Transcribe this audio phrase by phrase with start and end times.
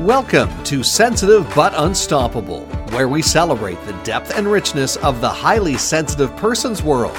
[0.00, 5.78] Welcome to Sensitive but Unstoppable, where we celebrate the depth and richness of the highly
[5.78, 7.16] sensitive person's world.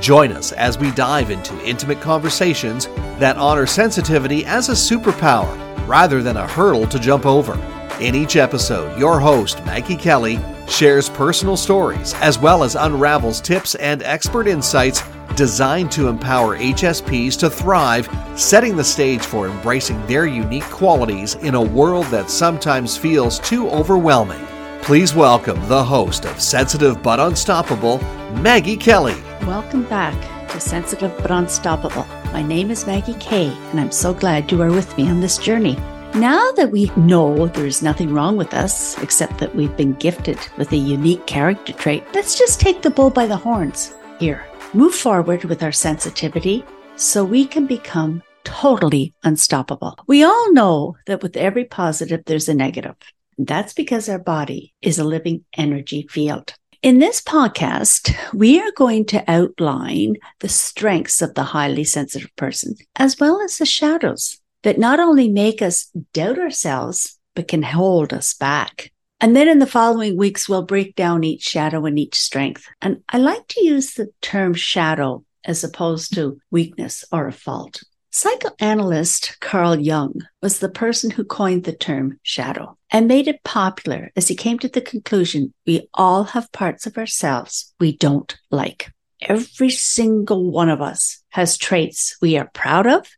[0.00, 2.86] Join us as we dive into intimate conversations
[3.18, 5.58] that honor sensitivity as a superpower
[5.88, 7.54] rather than a hurdle to jump over.
[8.00, 10.36] In each episode, your host, Maggie Kelly,
[10.68, 15.02] shares personal stories as well as unravels tips and expert insights
[15.36, 21.54] designed to empower HSPs to thrive, setting the stage for embracing their unique qualities in
[21.54, 24.44] a world that sometimes feels too overwhelming.
[24.82, 27.98] Please welcome the host of Sensitive but Unstoppable,
[28.40, 29.16] Maggie Kelly.
[29.46, 32.06] Welcome back to Sensitive but Unstoppable.
[32.32, 35.38] My name is Maggie Kay, and I'm so glad you are with me on this
[35.38, 35.78] journey.
[36.14, 40.72] Now that we know there's nothing wrong with us, except that we've been gifted with
[40.72, 44.44] a unique character trait, let's just take the bull by the horns here
[44.74, 46.64] move forward with our sensitivity
[46.96, 49.96] so we can become totally unstoppable.
[50.06, 52.96] We all know that with every positive, there's a negative.
[53.38, 56.54] That's because our body is a living energy field.
[56.82, 62.74] In this podcast, we are going to outline the strengths of the highly sensitive person,
[62.96, 68.12] as well as the shadows that not only make us doubt ourselves, but can hold
[68.12, 68.92] us back.
[69.20, 72.66] And then in the following weeks, we'll break down each shadow and each strength.
[72.80, 77.82] And I like to use the term shadow as opposed to weakness or a fault.
[78.10, 84.10] Psychoanalyst Carl Jung was the person who coined the term shadow and made it popular
[84.16, 88.92] as he came to the conclusion we all have parts of ourselves we don't like.
[89.22, 93.08] Every single one of us has traits we are proud of,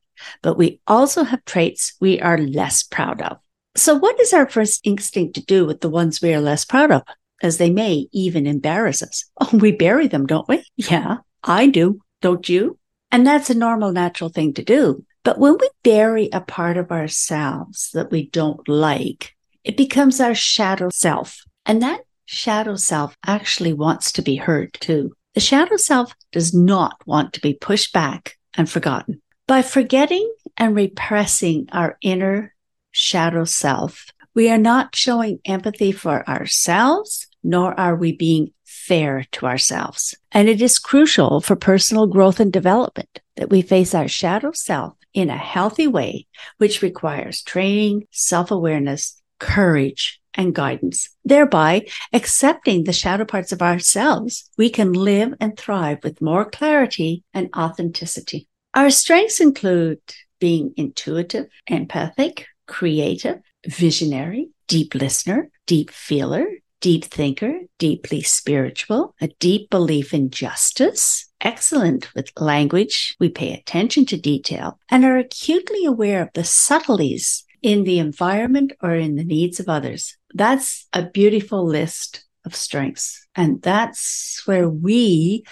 [0.43, 3.39] but we also have traits we are less proud of.
[3.77, 6.91] So, what is our first instinct to do with the ones we are less proud
[6.93, 7.03] of,
[7.43, 9.25] as they may even embarrass us?
[9.41, 10.65] Oh, we bury them, don't we?
[10.77, 12.01] Yeah, I do.
[12.21, 12.79] Don't you?
[13.11, 15.05] And that's a normal, natural thing to do.
[15.25, 20.35] But when we bury a part of ourselves that we don't like, it becomes our
[20.35, 21.43] shadow self.
[21.67, 25.13] And that shadow self actually wants to be heard too.
[25.35, 29.21] The shadow self does not want to be pushed back and forgotten.
[29.47, 32.55] By forgetting and repressing our inner
[32.91, 34.07] shadow self.
[34.35, 40.15] We are not showing empathy for ourselves, nor are we being fair to ourselves.
[40.33, 44.95] And it is crucial for personal growth and development that we face our shadow self
[45.13, 46.27] in a healthy way,
[46.59, 51.11] which requires training, self awareness, courage, and guidance.
[51.25, 57.25] Thereby, accepting the shadow parts of ourselves, we can live and thrive with more clarity
[57.33, 58.49] and authenticity.
[58.75, 60.01] Our strengths include
[60.41, 66.47] being intuitive, empathic, creative, visionary, deep listener, deep feeler,
[66.81, 73.15] deep thinker, deeply spiritual, a deep belief in justice, excellent with language.
[73.21, 78.73] We pay attention to detail and are acutely aware of the subtleties in the environment
[78.83, 80.17] or in the needs of others.
[80.35, 83.27] That's a beautiful list of strengths.
[83.35, 85.45] And that's where we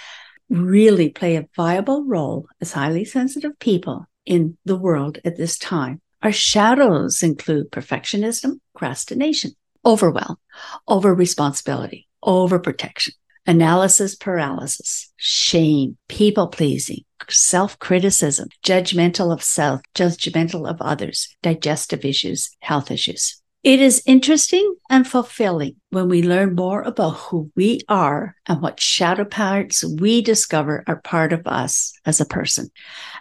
[0.53, 6.01] really play a viable role as highly sensitive people in the world at this time.
[6.23, 9.53] Our shadows include perfectionism, procrastination,
[9.85, 10.37] overwhelm,
[10.87, 13.13] over responsibility, overprotection,
[13.47, 22.57] analysis paralysis, shame, people pleasing, self criticism, judgmental of self, judgmental of others, digestive issues,
[22.61, 23.42] health issues.
[23.63, 28.81] It is interesting and fulfilling when we learn more about who we are and what
[28.81, 32.73] shadow parts we discover are part of us as a person.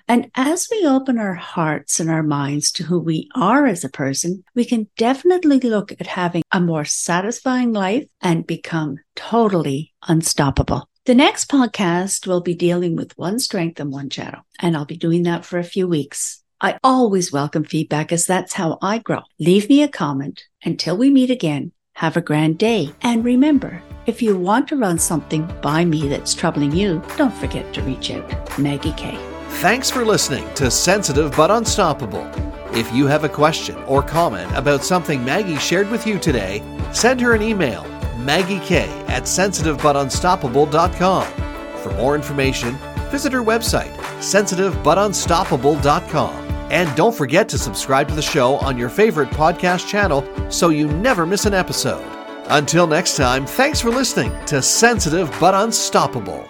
[0.08, 3.90] And as we open our hearts and our minds to who we are as a
[3.90, 10.90] person, we can definitely look at having a more satisfying life and become totally unstoppable.
[11.06, 14.98] The next podcast will be dealing with one strength and one shadow, and I'll be
[14.98, 16.42] doing that for a few weeks.
[16.64, 19.22] I always welcome feedback as that's how I grow.
[19.40, 20.44] Leave me a comment.
[20.64, 22.94] Until we meet again, have a grand day.
[23.02, 27.74] And remember, if you want to run something by me that's troubling you, don't forget
[27.74, 28.60] to reach out.
[28.60, 29.18] Maggie K.
[29.60, 32.30] Thanks for listening to Sensitive but Unstoppable.
[32.78, 36.62] If you have a question or comment about something Maggie shared with you today,
[36.94, 37.88] send her an email,
[38.20, 41.28] Maggie K at sensitivebutunstoppable.com.
[41.78, 42.78] For more information,
[43.10, 46.51] visit her website, sensitivebutunstoppable.com.
[46.72, 50.88] And don't forget to subscribe to the show on your favorite podcast channel so you
[50.88, 52.06] never miss an episode.
[52.48, 56.48] Until next time, thanks for listening to Sensitive but Unstoppable.